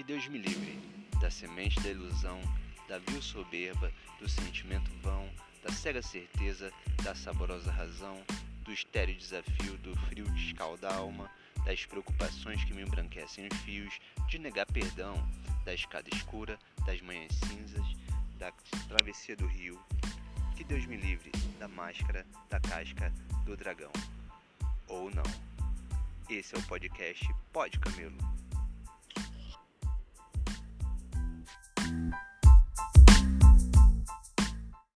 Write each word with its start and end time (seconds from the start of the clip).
Que 0.00 0.04
Deus 0.04 0.26
me 0.28 0.38
livre 0.38 0.80
da 1.20 1.30
semente 1.30 1.78
da 1.80 1.90
ilusão, 1.90 2.40
da 2.88 2.96
vil 3.00 3.20
soberba, 3.20 3.92
do 4.18 4.26
sentimento 4.26 4.90
vão, 5.02 5.28
da 5.62 5.70
cega 5.70 6.00
certeza, 6.00 6.72
da 7.04 7.14
saborosa 7.14 7.70
razão, 7.70 8.16
do 8.62 8.72
estéreo 8.72 9.14
desafio, 9.14 9.76
do 9.82 9.94
frio 10.06 10.24
que 10.24 10.40
escalda 10.40 10.88
a 10.88 10.94
alma, 10.94 11.30
das 11.66 11.84
preocupações 11.84 12.64
que 12.64 12.72
me 12.72 12.80
embranquecem 12.80 13.46
os 13.46 13.58
fios, 13.58 14.00
de 14.26 14.38
negar 14.38 14.64
perdão, 14.64 15.14
da 15.66 15.74
escada 15.74 16.08
escura, 16.14 16.58
das 16.86 17.02
manhãs 17.02 17.34
cinzas, 17.46 17.84
da 18.38 18.50
travessia 18.88 19.36
do 19.36 19.46
rio. 19.46 19.78
Que 20.56 20.64
Deus 20.64 20.86
me 20.86 20.96
livre 20.96 21.30
da 21.58 21.68
máscara, 21.68 22.26
da 22.48 22.58
casca, 22.58 23.12
do 23.44 23.54
dragão. 23.54 23.92
Ou 24.88 25.10
não. 25.10 25.24
Esse 26.26 26.54
é 26.54 26.58
o 26.58 26.62
podcast 26.62 27.28
Pode 27.52 27.78
Camelo. 27.78 28.29